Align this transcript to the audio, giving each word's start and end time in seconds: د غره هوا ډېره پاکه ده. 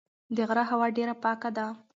د 0.35 0.37
غره 0.47 0.63
هوا 0.71 0.87
ډېره 0.97 1.15
پاکه 1.23 1.49
ده. 1.57 1.65